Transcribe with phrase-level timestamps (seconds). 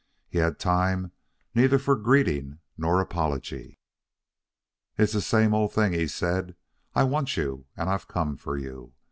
[0.29, 1.11] He had time
[1.53, 3.77] neither for greeting nor apology.
[4.97, 6.55] "It's the same old thing," he said.
[6.95, 8.93] "I want you and I've come for you.